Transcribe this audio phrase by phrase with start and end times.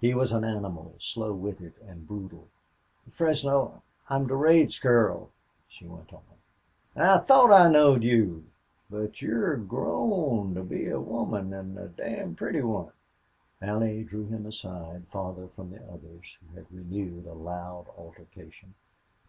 [0.00, 2.48] He was an animal, slow witted and brutal.
[3.12, 5.30] "Fresno, I am Durade's girl!"
[5.68, 6.24] she went on.
[6.96, 8.46] "I thought I knowed you.
[8.90, 12.90] But you're grown to be a woman an' a dam' pretty one."
[13.62, 18.74] Allie drew him aside, farther from the others, who had renewed a loud altercation.